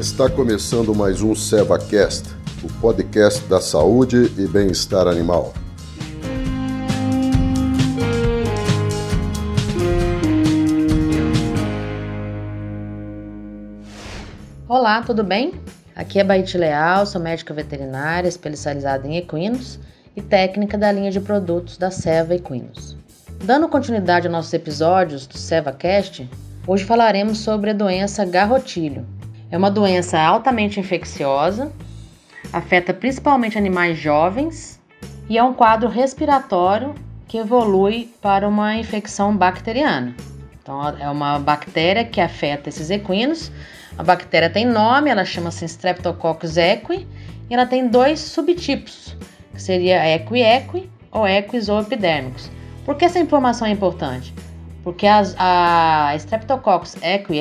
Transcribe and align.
Está 0.00 0.30
começando 0.30 0.94
mais 0.94 1.20
um 1.20 1.34
SevaCast, 1.34 2.30
o 2.64 2.80
podcast 2.80 3.44
da 3.44 3.60
saúde 3.60 4.32
e 4.38 4.48
bem-estar 4.48 5.06
animal. 5.06 5.52
Olá, 14.66 15.02
tudo 15.02 15.22
bem? 15.22 15.52
Aqui 15.94 16.18
é 16.18 16.24
Baite 16.24 16.56
Leal, 16.56 17.04
sou 17.04 17.20
médica 17.20 17.52
veterinária 17.52 18.26
especializada 18.26 19.06
em 19.06 19.18
equinos 19.18 19.78
e 20.16 20.22
técnica 20.22 20.78
da 20.78 20.90
linha 20.90 21.10
de 21.10 21.20
produtos 21.20 21.76
da 21.76 21.90
Seva 21.90 22.34
Equinos. 22.34 22.96
Dando 23.44 23.68
continuidade 23.68 24.26
aos 24.26 24.32
nossos 24.32 24.54
episódios 24.54 25.26
do 25.26 25.36
SevaCast, 25.36 26.26
hoje 26.66 26.86
falaremos 26.86 27.40
sobre 27.40 27.68
a 27.68 27.74
doença 27.74 28.24
garrotilho. 28.24 29.19
É 29.50 29.58
uma 29.58 29.70
doença 29.70 30.16
altamente 30.20 30.78
infecciosa, 30.78 31.72
afeta 32.52 32.94
principalmente 32.94 33.58
animais 33.58 33.98
jovens 33.98 34.80
e 35.28 35.36
é 35.36 35.42
um 35.42 35.52
quadro 35.52 35.88
respiratório 35.88 36.94
que 37.26 37.36
evolui 37.36 38.08
para 38.22 38.46
uma 38.46 38.76
infecção 38.76 39.36
bacteriana. 39.36 40.14
Então, 40.62 40.88
é 41.00 41.10
uma 41.10 41.40
bactéria 41.40 42.04
que 42.04 42.20
afeta 42.20 42.68
esses 42.68 42.90
equinos. 42.90 43.50
A 43.98 44.04
bactéria 44.04 44.48
tem 44.48 44.64
nome, 44.64 45.10
ela 45.10 45.24
chama-se 45.24 45.64
Streptococcus 45.64 46.56
equi 46.56 47.04
e 47.48 47.54
ela 47.54 47.66
tem 47.66 47.88
dois 47.88 48.20
subtipos, 48.20 49.16
que 49.52 49.60
seria 49.60 50.06
equi 50.14 50.42
equi 50.42 50.88
ou 51.10 51.26
equis 51.26 51.68
ou 51.68 51.80
epidérmicos. 51.80 52.48
Por 52.84 52.94
que 52.94 53.04
essa 53.04 53.18
informação 53.18 53.66
é 53.66 53.70
importante? 53.70 54.32
Porque 54.84 55.08
as, 55.08 55.34
a 55.36 56.12
Streptococcus 56.14 56.96
equi 57.02 57.40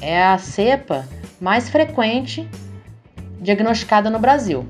é 0.00 0.22
a 0.22 0.38
cepa 0.38 1.06
mais 1.40 1.68
frequente 1.68 2.48
diagnosticada 3.40 4.10
no 4.10 4.18
Brasil. 4.18 4.66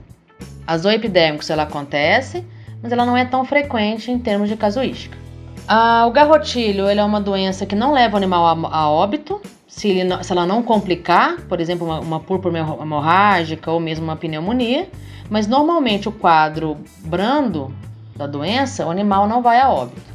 A 0.66 0.78
zoepidérmicos 0.78 1.50
ela 1.50 1.64
acontece, 1.64 2.44
mas 2.82 2.92
ela 2.92 3.04
não 3.04 3.16
é 3.16 3.24
tão 3.24 3.44
frequente 3.44 4.10
em 4.10 4.18
termos 4.18 4.48
de 4.48 4.56
casuística. 4.56 5.18
Ah, 5.66 6.04
o 6.06 6.12
garrotilho 6.12 6.88
ele 6.88 7.00
é 7.00 7.04
uma 7.04 7.20
doença 7.20 7.66
que 7.66 7.74
não 7.74 7.92
leva 7.92 8.14
o 8.14 8.16
animal 8.16 8.46
a, 8.46 8.76
a 8.76 8.90
óbito, 8.90 9.40
se, 9.66 10.00
se, 10.22 10.32
ela 10.32 10.44
não 10.44 10.62
complicar, 10.62 11.40
por 11.42 11.60
exemplo, 11.60 11.86
uma, 11.86 12.00
uma 12.00 12.20
púrpura 12.20 12.58
hemorrágica 12.58 13.70
ou 13.70 13.78
mesmo 13.78 14.04
uma 14.04 14.16
pneumonia, 14.16 14.88
mas 15.28 15.46
normalmente 15.46 16.08
o 16.08 16.12
quadro 16.12 16.76
brando 17.04 17.72
da 18.16 18.26
doença, 18.26 18.84
o 18.84 18.90
animal 18.90 19.28
não 19.28 19.40
vai 19.40 19.60
a 19.60 19.70
óbito. 19.70 20.09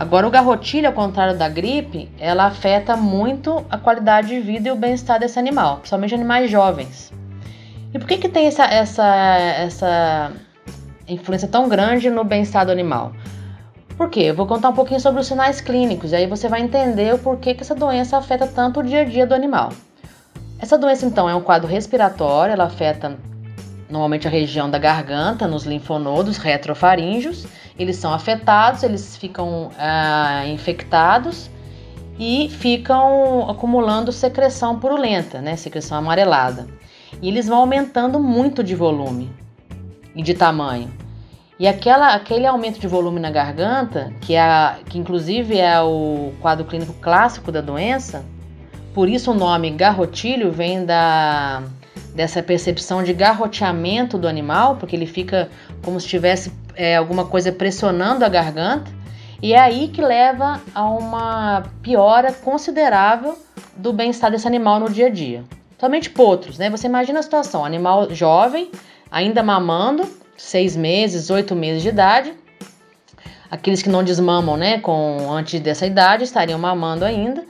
Agora, 0.00 0.26
o 0.26 0.30
garrotilho, 0.30 0.86
ao 0.86 0.94
contrário 0.94 1.36
da 1.36 1.46
gripe, 1.46 2.10
ela 2.18 2.46
afeta 2.46 2.96
muito 2.96 3.62
a 3.68 3.76
qualidade 3.76 4.28
de 4.28 4.40
vida 4.40 4.70
e 4.70 4.72
o 4.72 4.74
bem-estar 4.74 5.20
desse 5.20 5.38
animal, 5.38 5.76
principalmente 5.76 6.14
animais 6.14 6.50
jovens. 6.50 7.12
E 7.92 7.98
por 7.98 8.08
que, 8.08 8.16
que 8.16 8.28
tem 8.30 8.46
essa, 8.46 8.64
essa, 8.64 9.04
essa 9.04 10.32
influência 11.06 11.46
tão 11.46 11.68
grande 11.68 12.08
no 12.08 12.24
bem-estar 12.24 12.64
do 12.64 12.72
animal? 12.72 13.12
Por 13.94 14.08
quê? 14.08 14.20
Eu 14.20 14.34
vou 14.34 14.46
contar 14.46 14.70
um 14.70 14.72
pouquinho 14.72 15.00
sobre 15.00 15.20
os 15.20 15.26
sinais 15.26 15.60
clínicos, 15.60 16.12
e 16.12 16.16
aí 16.16 16.26
você 16.26 16.48
vai 16.48 16.62
entender 16.62 17.12
o 17.12 17.18
porquê 17.18 17.52
que 17.52 17.62
essa 17.62 17.74
doença 17.74 18.16
afeta 18.16 18.46
tanto 18.46 18.80
o 18.80 18.82
dia 18.82 19.02
a 19.02 19.04
dia 19.04 19.26
do 19.26 19.34
animal. 19.34 19.68
Essa 20.58 20.78
doença, 20.78 21.04
então, 21.04 21.28
é 21.28 21.34
um 21.34 21.42
quadro 21.42 21.68
respiratório, 21.68 22.54
ela 22.54 22.64
afeta 22.64 23.18
normalmente 23.90 24.26
a 24.26 24.30
região 24.30 24.70
da 24.70 24.78
garganta, 24.78 25.46
nos 25.46 25.64
linfonodos 25.64 26.38
retrofaríngeos. 26.38 27.46
Eles 27.80 27.96
são 27.96 28.12
afetados, 28.12 28.82
eles 28.82 29.16
ficam 29.16 29.70
ah, 29.78 30.44
infectados 30.46 31.50
e 32.18 32.50
ficam 32.50 33.48
acumulando 33.48 34.12
secreção 34.12 34.78
purulenta, 34.78 35.40
né, 35.40 35.56
secreção 35.56 35.96
amarelada. 35.96 36.68
E 37.22 37.28
eles 37.28 37.48
vão 37.48 37.60
aumentando 37.60 38.20
muito 38.20 38.62
de 38.62 38.74
volume 38.74 39.30
e 40.14 40.22
de 40.22 40.34
tamanho. 40.34 40.92
E 41.58 41.66
aquela, 41.66 42.14
aquele 42.14 42.46
aumento 42.46 42.78
de 42.78 42.86
volume 42.86 43.18
na 43.18 43.30
garganta, 43.30 44.12
que, 44.20 44.34
é 44.34 44.76
que 44.86 44.98
inclusive 44.98 45.56
é 45.56 45.80
o 45.80 46.34
quadro 46.38 46.66
clínico 46.66 46.92
clássico 47.00 47.50
da 47.50 47.62
doença, 47.62 48.22
por 48.92 49.08
isso 49.08 49.30
o 49.30 49.34
nome 49.34 49.70
garrotilho 49.70 50.52
vem 50.52 50.84
da, 50.84 51.62
dessa 52.14 52.42
percepção 52.42 53.02
de 53.02 53.14
garroteamento 53.14 54.18
do 54.18 54.28
animal, 54.28 54.76
porque 54.76 54.94
ele 54.94 55.06
fica 55.06 55.48
como 55.82 56.00
se 56.00 56.06
tivesse 56.06 56.52
é, 56.74 56.96
alguma 56.96 57.26
coisa 57.26 57.52
pressionando 57.52 58.24
a 58.24 58.28
garganta, 58.28 58.90
e 59.42 59.54
é 59.54 59.58
aí 59.58 59.88
que 59.88 60.02
leva 60.02 60.60
a 60.74 60.84
uma 60.84 61.64
piora 61.82 62.32
considerável 62.32 63.38
do 63.76 63.92
bem-estar 63.92 64.30
desse 64.30 64.46
animal 64.46 64.78
no 64.78 64.90
dia 64.90 65.06
a 65.06 65.10
dia. 65.10 65.44
Somente 65.78 66.10
potros, 66.10 66.58
né? 66.58 66.68
Você 66.68 66.86
imagina 66.86 67.20
a 67.20 67.22
situação: 67.22 67.64
animal 67.64 68.14
jovem, 68.14 68.70
ainda 69.10 69.42
mamando, 69.42 70.06
seis 70.36 70.76
meses, 70.76 71.30
oito 71.30 71.56
meses 71.56 71.82
de 71.82 71.88
idade. 71.88 72.34
Aqueles 73.50 73.82
que 73.82 73.88
não 73.88 74.04
desmamam, 74.04 74.56
né, 74.56 74.78
com 74.78 75.32
antes 75.32 75.58
dessa 75.58 75.84
idade, 75.84 76.22
estariam 76.22 76.58
mamando 76.58 77.04
ainda. 77.04 77.44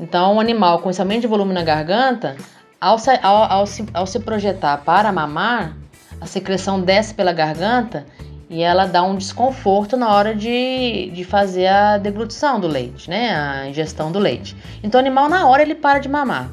Então, 0.00 0.34
um 0.34 0.40
animal 0.40 0.80
com 0.80 0.90
esse 0.90 1.00
aumento 1.00 1.20
de 1.20 1.26
volume 1.28 1.52
na 1.52 1.62
garganta, 1.62 2.36
ao, 2.80 2.96
ao, 3.22 3.52
ao, 3.52 3.66
se, 3.66 3.86
ao 3.94 4.06
se 4.06 4.18
projetar 4.18 4.78
para 4.78 5.12
mamar, 5.12 5.76
a 6.24 6.26
secreção 6.26 6.80
desce 6.80 7.12
pela 7.12 7.34
garganta 7.34 8.06
e 8.48 8.62
ela 8.62 8.86
dá 8.86 9.02
um 9.02 9.14
desconforto 9.14 9.94
na 9.94 10.10
hora 10.10 10.34
de, 10.34 11.10
de 11.12 11.22
fazer 11.22 11.66
a 11.66 11.98
deglutição 11.98 12.58
do 12.58 12.66
leite, 12.66 13.10
né? 13.10 13.36
A 13.36 13.68
ingestão 13.68 14.10
do 14.10 14.18
leite. 14.18 14.56
Então 14.82 14.98
o 14.98 15.02
animal 15.04 15.28
na 15.28 15.46
hora 15.46 15.60
ele 15.60 15.74
para 15.74 15.98
de 15.98 16.08
mamar. 16.08 16.50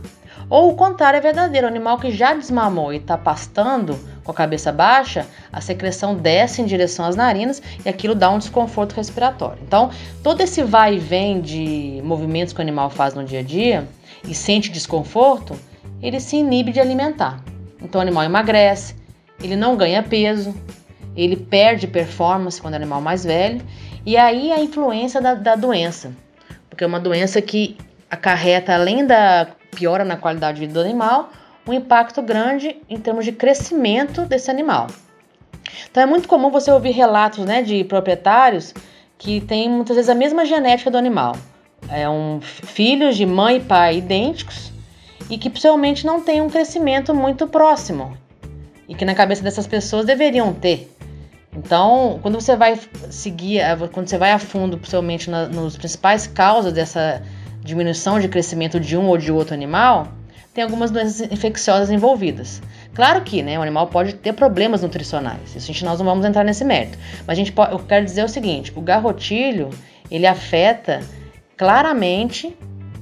Ou 0.50 0.72
o 0.72 0.76
contrário 0.76 1.16
é 1.16 1.22
verdadeiro, 1.22 1.66
o 1.68 1.70
animal 1.70 1.98
que 1.98 2.12
já 2.12 2.34
desmamou 2.34 2.92
e 2.92 2.98
está 2.98 3.18
pastando 3.18 3.98
com 4.26 4.32
a 4.32 4.36
cabeça 4.36 4.74
baixa, 4.74 5.26
a 5.54 5.62
secreção 5.62 6.16
desce 6.16 6.62
em 6.62 6.66
direção 6.66 7.06
às 7.06 7.16
narinas 7.16 7.62
e 7.86 7.88
aquilo 7.88 8.14
dá 8.14 8.30
um 8.30 8.40
desconforto 8.40 8.92
respiratório. 8.92 9.60
Então, 9.66 9.90
todo 10.22 10.42
esse 10.42 10.64
vai 10.64 10.96
e 10.96 11.00
vem 11.00 11.40
de 11.40 12.02
movimentos 12.04 12.54
que 12.54 12.60
o 12.60 12.62
animal 12.62 12.90
faz 12.90 13.14
no 13.14 13.24
dia 13.24 13.40
a 13.40 13.44
dia 13.44 13.88
e 14.28 14.36
sente 14.36 14.70
desconforto, 14.70 15.58
ele 16.02 16.20
se 16.20 16.36
inibe 16.36 16.74
de 16.74 16.82
alimentar. 16.82 17.42
Então 17.82 18.00
o 18.00 18.02
animal 18.02 18.24
emagrece, 18.24 19.01
ele 19.44 19.56
não 19.56 19.76
ganha 19.76 20.04
peso, 20.04 20.56
ele 21.16 21.36
perde 21.36 21.88
performance 21.88 22.62
quando 22.62 22.76
é 22.76 22.78
animal 22.78 23.02
mais 23.02 23.24
velho, 23.24 23.62
e 24.06 24.18
aí 24.18 24.52
a 24.52 24.60
influência 24.60 25.22
da, 25.22 25.34
da 25.34 25.56
doença, 25.56 26.12
porque 26.70 26.84
é 26.84 26.88
uma 26.88 27.00
doença 27.00 27.42
que 27.42 27.78
acarreta, 28.10 28.74
além 28.74 29.06
da 29.06 29.48
piora 29.76 30.04
na 30.04 30.18
qualidade 30.18 30.60
de 30.60 30.68
vida 30.68 30.74
do 30.74 30.86
animal, 30.86 31.32
um 31.68 31.74
impacto 31.74 32.22
grande 32.22 32.78
em 32.90 32.98
termos 32.98 33.26
de 33.26 33.32
crescimento 33.32 34.26
desse 34.26 34.50
animal. 34.50 34.88
Então 35.90 36.04
é 36.04 36.06
muito 36.06 36.28
comum 36.28 36.50
você 36.50 36.72
ouvir 36.72 36.92
relatos 36.92 37.46
né, 37.46 37.62
de 37.62 37.84
proprietários 37.84 38.74
que 39.18 39.40
têm 39.42 39.70
muitas 39.70 39.96
vezes 39.96 40.10
a 40.10 40.16
mesma 40.16 40.46
genética 40.46 40.90
do 40.90 40.98
animal. 40.98 41.36
É 41.90 42.10
um 42.10 42.40
filhos 42.42 43.16
de 43.16 43.26
mãe 43.26 43.58
e 43.58 43.60
pai 43.60 43.98
idênticos, 43.98 44.72
e 45.30 45.38
que 45.38 45.50
possivelmente 45.50 46.06
não 46.06 46.22
tem 46.22 46.42
um 46.42 46.50
crescimento 46.50 47.14
muito 47.14 47.48
próximo 47.48 48.18
e 48.92 48.94
que 48.94 49.06
na 49.06 49.16
cabeça 49.16 49.42
dessas 49.42 49.66
pessoas 49.66 50.06
deveriam 50.06 50.54
ter. 50.54 50.94
Então, 51.56 52.20
quando 52.22 52.40
você 52.40 52.58
vai 52.58 52.78
seguir, 53.10 53.60
eh, 53.60 53.78
quando 53.90 54.10
você 54.10 54.18
vai 54.18 54.34
a 54.34 54.40
fundo, 54.40 54.78
possivelmente 54.78 55.30
na, 55.30 55.48
nos 55.48 55.78
principais 55.78 56.28
causas 56.28 56.74
dessa 56.74 57.22
diminuição 57.64 58.20
de 58.20 58.28
crescimento 58.28 58.82
de 58.82 58.98
um 58.98 59.08
ou 59.08 59.18
de 59.18 59.32
outro 59.32 59.54
animal, 59.54 60.10
tem 60.54 60.62
algumas 60.62 60.92
doenças 60.92 61.22
infecciosas 61.32 61.90
envolvidas. 61.90 62.62
Claro 62.94 63.22
que, 63.22 63.42
né, 63.42 63.58
o 63.58 63.62
animal 63.62 63.88
pode 63.88 64.16
ter 64.16 64.34
problemas 64.34 64.82
nutricionais. 64.82 65.56
Isso 65.56 65.60
a 65.60 65.74
gente, 65.74 65.86
nós 65.86 65.98
não 65.98 66.06
vamos 66.06 66.26
entrar 66.26 66.44
nesse 66.44 66.66
mérito. 66.66 66.98
Mas 67.20 67.30
a 67.30 67.36
gente 67.36 67.54
pode, 67.54 67.72
eu 67.72 67.80
quero 67.80 68.04
dizer 68.04 68.26
o 68.26 68.30
seguinte: 68.30 68.74
o 68.76 68.82
garrotilho 68.82 69.70
ele 70.10 70.28
afeta 70.28 71.00
claramente 71.56 72.54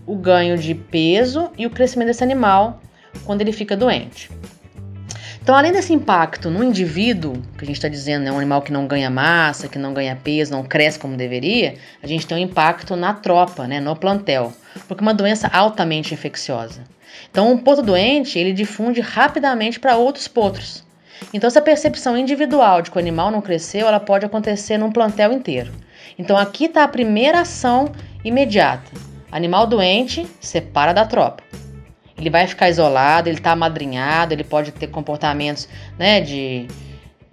o 0.06 0.16
ganho 0.16 0.56
de 0.56 0.76
peso 0.76 1.50
e 1.58 1.66
o 1.66 1.72
crescimento 1.72 2.08
desse 2.10 2.24
animal 2.24 2.80
quando 3.26 3.42
ele 3.42 3.52
fica 3.52 3.76
doente. 3.76 4.30
Então, 5.50 5.58
além 5.58 5.72
desse 5.72 5.92
impacto 5.92 6.52
no 6.52 6.64
indivíduo, 6.64 7.34
que 7.58 7.64
a 7.64 7.66
gente 7.66 7.78
está 7.78 7.88
dizendo 7.88 8.28
é 8.28 8.32
um 8.32 8.38
animal 8.38 8.62
que 8.62 8.72
não 8.72 8.86
ganha 8.86 9.10
massa, 9.10 9.68
que 9.68 9.80
não 9.80 9.96
ganha 9.96 10.16
peso, 10.16 10.52
não 10.52 10.64
cresce 10.64 11.00
como 11.00 11.18
deveria, 11.18 11.74
a 12.04 12.06
gente 12.06 12.28
tem 12.28 12.38
um 12.38 12.40
impacto 12.40 12.96
na 12.96 13.16
tropa, 13.16 13.68
né, 13.68 13.80
no 13.80 13.96
plantel, 13.96 14.54
porque 14.88 15.04
é 15.04 15.08
uma 15.08 15.12
doença 15.12 15.48
altamente 15.52 16.14
infecciosa. 16.14 16.84
Então, 17.32 17.52
um 17.52 17.58
potro 17.58 17.84
doente 17.84 18.38
ele 18.38 18.54
difunde 18.54 19.02
rapidamente 19.02 19.80
para 19.80 19.98
outros 19.98 20.28
potros. 20.28 20.84
Então, 21.34 21.48
essa 21.48 21.64
percepção 21.64 22.16
individual 22.16 22.84
de 22.84 22.92
que 22.92 22.98
o 22.98 23.00
animal 23.00 23.32
não 23.32 23.42
cresceu, 23.42 23.88
ela 23.88 24.00
pode 24.00 24.28
acontecer 24.28 24.78
num 24.78 24.92
plantel 24.92 25.34
inteiro. 25.34 25.72
Então, 26.16 26.38
aqui 26.38 26.66
está 26.66 26.84
a 26.84 26.88
primeira 26.88 27.40
ação 27.40 27.92
imediata 28.24 28.92
Animal 29.32 29.66
doente, 29.66 30.28
separa 30.40 30.94
da 30.94 31.08
tropa. 31.08 31.44
Ele 32.20 32.30
vai 32.30 32.46
ficar 32.46 32.70
isolado, 32.70 33.30
ele 33.30 33.38
está 33.38 33.52
amadrinhado, 33.52 34.34
ele 34.34 34.44
pode 34.44 34.72
ter 34.72 34.88
comportamentos 34.88 35.68
né, 35.98 36.20
de, 36.20 36.68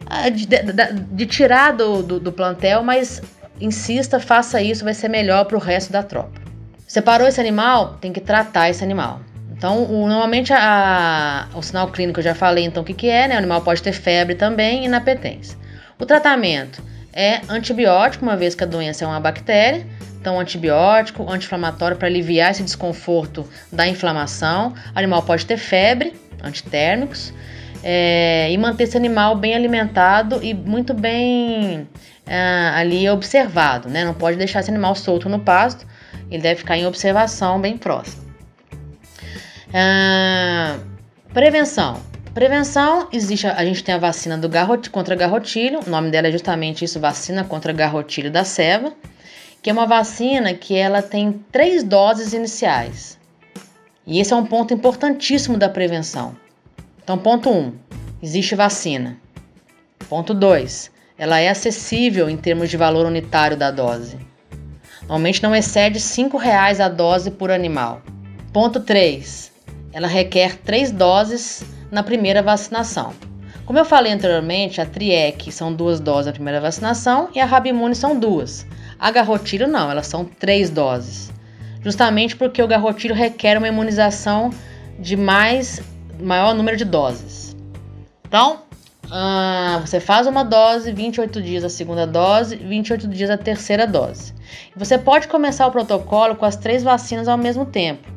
ah, 0.07 0.29
de, 0.29 0.47
de, 0.47 0.63
de 1.11 1.27
tirar 1.27 1.73
do, 1.73 2.03
do, 2.03 2.21
do 2.21 2.33
plantel, 2.33 2.83
mas 2.83 3.21
insista, 3.61 4.21
faça 4.21 4.63
isso, 4.63 4.85
vai 4.85 4.95
ser 4.95 5.09
melhor 5.09 5.45
para 5.45 5.57
o 5.57 5.61
resto 5.61 5.93
da 5.93 6.03
tropa. 6.03 6.41
Separou 6.87 7.27
esse 7.27 7.41
animal, 7.41 7.95
tem 8.01 8.13
que 8.13 8.21
tratar 8.21 8.71
esse 8.71 8.85
animal. 8.85 9.21
Então, 9.51 9.83
o, 9.85 10.07
normalmente 10.07 10.53
a, 10.53 11.49
o 11.55 11.63
sinal 11.63 11.89
clínico 11.89 12.21
eu 12.21 12.25
já 12.25 12.35
falei 12.35 12.65
então 12.65 12.83
o 12.83 12.87
que, 12.87 12.93
que 12.93 13.09
é, 13.09 13.27
né? 13.27 13.35
O 13.35 13.39
animal 13.39 13.63
pode 13.63 13.83
ter 13.83 13.93
febre 13.93 14.35
também 14.35 14.83
e 14.83 14.87
inapetência. 14.87 15.59
O 15.99 16.05
tratamento 16.05 16.83
é 17.13 17.41
antibiótico, 17.49 18.25
uma 18.25 18.37
vez 18.37 18.55
que 18.55 18.63
a 18.63 18.67
doença 18.67 19.05
é 19.05 19.09
uma 19.09 19.19
bactéria. 19.19 19.87
Então, 20.21 20.41
antibiótico, 20.41 21.31
anti-inflamatório 21.31 21.97
para 21.97 22.09
aliviar 22.09 22.51
esse 22.51 22.63
desconforto 22.63 23.49
da 23.73 23.87
inflamação. 23.87 24.75
O 24.95 24.99
animal 24.99 25.23
pode 25.23 25.47
ter 25.47 25.57
febre, 25.57 26.15
antitérmicos, 26.43 27.33
é, 27.83 28.51
e 28.51 28.59
manter 28.59 28.85
esse 28.85 28.97
animal 28.97 29.37
bem 29.37 29.55
alimentado 29.55 30.43
e 30.43 30.53
muito 30.53 30.93
bem 30.93 31.89
é, 32.27 32.71
ali 32.75 33.09
observado, 33.09 33.89
né? 33.89 34.05
Não 34.05 34.15
pode 34.15 34.37
deixar 34.37 34.61
esse 34.61 34.71
animal 34.71 34.95
solto 34.95 35.29
no 35.29 35.39
pasto, 35.39 35.87
ele 36.31 36.43
deve 36.43 36.57
ficar 36.57 36.77
em 36.77 36.87
observação 36.87 37.61
bem 37.61 37.79
próximo. 37.79 38.25
É, 39.73 40.77
prevenção. 41.33 42.01
Prevenção, 42.35 43.09
existe, 43.13 43.47
a 43.47 43.65
gente 43.65 43.83
tem 43.83 43.95
a 43.95 43.99
vacina 43.99 44.37
do 44.37 44.49
garrot, 44.49 44.91
contra 44.91 45.15
garrotilho, 45.15 45.81
o 45.87 45.89
nome 45.89 46.11
dela 46.11 46.29
é 46.29 46.33
justamente 46.33 46.85
isso, 46.85 47.01
vacina 47.01 47.45
contra 47.45 47.73
garrotilho 47.73 48.31
da 48.31 48.45
ceva, 48.45 48.93
que 49.67 49.71
é 49.71 49.73
uma 49.73 49.85
vacina 49.85 50.55
que 50.55 50.77
ela 50.77 51.03
tem 51.03 51.45
três 51.51 51.83
doses 51.83 52.33
iniciais. 52.33 53.19
E 54.07 54.21
esse 54.21 54.33
é 54.33 54.37
um 54.37 54.47
ponto 54.47 54.73
importantíssimo 54.73 55.59
da 55.59 55.69
prevenção. 55.69 56.37
Então, 57.03 57.19
ponto 57.19 57.51
1, 57.51 57.53
um, 57.53 57.73
existe 58.23 58.55
vacina. 58.55 59.17
Ponto 60.09 60.33
2, 60.33 60.93
ela 61.19 61.41
é 61.41 61.49
acessível 61.49 62.31
em 62.31 62.37
termos 62.37 62.71
de 62.71 62.77
valor 62.77 63.07
unitário 63.07 63.57
da 63.57 63.73
dose. 63.73 64.17
Normalmente 65.01 65.43
não 65.43 65.53
excede 65.53 65.99
R$ 65.99 66.39
reais 66.39 66.81
a 66.81 66.89
dose 66.89 67.33
por 67.33 67.51
animal. 67.51 68.03
Ponto 68.53 68.79
3, 68.79 69.51
ela 69.93 70.07
requer 70.07 70.59
três 70.59 70.93
doses 70.93 71.65
na 71.91 72.05
primeira 72.05 72.41
vacinação. 72.41 73.13
Como 73.67 73.81
eu 73.81 73.85
falei 73.85 74.13
anteriormente, 74.13 74.81
a 74.81 74.87
Triec 74.87 75.51
são 75.51 75.73
duas 75.75 75.99
doses 75.99 76.27
na 76.27 76.33
primeira 76.33 76.61
vacinação 76.61 77.29
e 77.35 77.41
a 77.41 77.45
Rabimune 77.45 77.97
são 77.97 78.17
duas. 78.17 78.65
A 78.97 79.11
garrotilho 79.11 79.67
não, 79.67 79.91
elas 79.91 80.07
são 80.07 80.25
três 80.25 80.71
doses. 80.71 81.33
Justamente 81.83 82.37
porque 82.37 82.63
o 82.63 82.69
garrotilho 82.69 83.13
requer 83.13 83.59
uma 83.59 83.67
imunização 83.67 84.51
de 85.01 85.17
mais 85.17 85.83
maior 86.21 86.55
número 86.55 86.77
de 86.77 86.85
doses. 86.85 87.57
Então, 88.29 88.63
uh, 89.07 89.81
você 89.81 89.99
faz 89.99 90.29
uma 90.29 90.45
dose, 90.45 90.93
28 90.93 91.43
dias 91.43 91.65
a 91.65 91.69
segunda 91.69 92.07
dose, 92.07 92.55
28 92.55 93.09
dias 93.09 93.31
a 93.31 93.37
terceira 93.37 93.85
dose. 93.85 94.33
Você 94.77 94.97
pode 94.97 95.27
começar 95.27 95.67
o 95.67 95.73
protocolo 95.73 96.37
com 96.37 96.45
as 96.45 96.55
três 96.55 96.85
vacinas 96.85 97.27
ao 97.27 97.37
mesmo 97.37 97.67
tempo: 97.67 98.09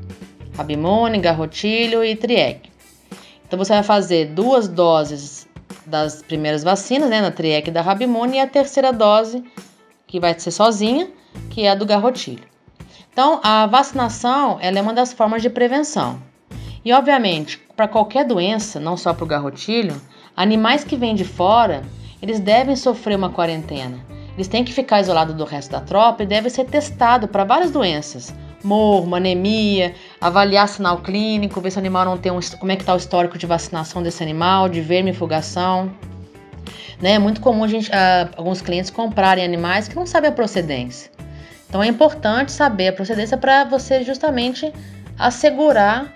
Rabimone, 0.56 1.19
Garrotilho 1.19 2.06
e 2.06 2.16
Triec. 2.16 2.69
Então 3.50 3.57
você 3.57 3.74
vai 3.74 3.81
fazer 3.81 4.28
duas 4.28 4.68
doses 4.68 5.48
das 5.88 6.22
primeiras 6.22 6.63
vacinas, 6.63 7.10
né, 7.10 7.19
na 7.19 7.31
Triec 7.31 7.72
da 7.72 7.81
Rabimone, 7.81 8.38
e 8.38 8.40
a 8.40 8.46
terceira 8.46 8.94
dose, 8.94 9.44
que 10.06 10.19
vai 10.19 10.40
ser 10.40 10.51
sozinha, 10.51 11.10
que 11.50 11.63
é 11.63 11.72
a 11.72 11.75
do 11.75 11.84
Garrotilho. 11.84 12.44
Então, 13.12 13.40
a 13.44 13.66
vacinação 13.66 14.60
ela 14.62 14.78
é 14.78 14.81
uma 14.84 14.94
das 14.94 15.12
formas 15.12 15.42
de 15.42 15.50
prevenção. 15.50 16.22
E, 16.86 16.94
obviamente, 16.94 17.57
para 17.75 17.88
qualquer 17.88 18.24
doença, 18.24 18.80
não 18.80 18.96
só 18.96 19.16
para 19.16 19.24
o 19.24 19.28
garrotilho, 19.28 20.00
animais 20.36 20.84
que 20.84 20.95
vêm 20.95 21.16
de 21.16 21.25
fora, 21.25 21.81
eles 22.22 22.40
devem 22.40 22.75
sofrer 22.75 23.18
uma 23.18 23.31
quarentena. 23.31 23.98
Eles 24.36 24.48
têm 24.48 24.63
que 24.63 24.72
ficar 24.72 25.02
isolados 25.02 25.34
do 25.34 25.44
resto 25.44 25.72
da 25.72 25.81
tropa 25.81 26.22
e 26.22 26.28
devem 26.28 26.52
ser 26.52 26.66
testados 26.66 27.30
para 27.30 27.44
várias 27.44 27.72
doenças, 27.72 28.31
morro, 28.63 29.16
anemia, 29.16 29.95
avaliar 30.19 30.68
sinal 30.68 30.98
clínico, 30.98 31.62
ver 31.62 31.71
se 31.71 31.77
o 31.77 31.80
animal 31.80 32.06
não 32.06 32.18
tem 32.18 32.31
um, 32.31 32.39
como 32.60 32.71
é 32.71 32.75
que 32.75 32.81
está 32.81 32.94
o 32.94 32.98
histórico 32.98 33.38
de 33.38 33.45
vacinação 33.45 34.04
desse 34.04 34.21
animal, 34.21 34.68
de 34.68 34.81
vermifugação. 34.81 35.92
Né? 37.01 37.13
É 37.13 37.19
muito 37.19 37.39
comum 37.42 37.68
gente, 37.68 37.89
uh, 37.89 38.30
alguns 38.36 38.62
clientes 38.62 38.89
comprarem 38.89 39.44
animais 39.44 39.88
que 39.88 39.95
não 39.95 40.06
sabem 40.06 40.30
a 40.30 40.33
procedência. 40.33 41.12
Então 41.68 41.81
é 41.81 41.88
importante 41.88 42.51
saber 42.51 42.89
a 42.89 42.94
procedência 42.94 43.38
para 43.38 43.63
você 43.63 44.04
justamente 44.04 44.74
assegurar 45.18 46.12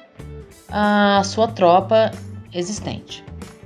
a 0.70 1.22
sua 1.24 1.48
tropa 1.48 2.12
existente. 2.52 3.24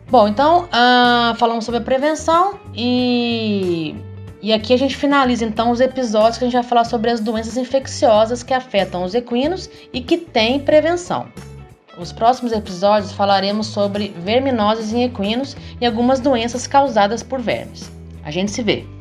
Bom, 0.10 0.28
então 0.28 0.66
uh, 0.66 1.36
falamos 1.36 1.66
sobre 1.66 1.80
a 1.80 1.84
prevenção 1.84 2.60
e, 2.74 3.96
e 4.42 4.54
aqui 4.54 4.74
a 4.74 4.78
gente 4.78 4.96
finaliza 4.96 5.46
então 5.46 5.72
os 5.72 5.80
episódios 5.80 6.38
que 6.38 6.44
a 6.44 6.48
gente 6.48 6.56
vai 6.56 6.64
falar 6.64 6.86
sobre 6.86 7.10
as 7.10 7.20
doenças 7.20 7.58
infecciosas 7.58 8.44
que 8.44 8.54
afetam 8.54 9.04
os 9.04 9.16
equinos 9.16 9.70
e 9.92 10.02
que 10.02 10.18
têm 10.18 10.60
prevenção. 10.60 11.28
Nos 11.98 12.12
próximos 12.12 12.52
episódios 12.52 13.12
falaremos 13.12 13.68
sobre 13.68 14.10
verminoses 14.20 14.94
em 14.94 15.04
equinos 15.04 15.58
e 15.82 15.86
algumas 15.86 16.20
doenças 16.20 16.68
causadas 16.68 17.24
por 17.24 17.42
vermes. 17.42 17.92
A 18.24 18.30
gente 18.30 18.52
se 18.52 18.62
vê! 18.62 18.97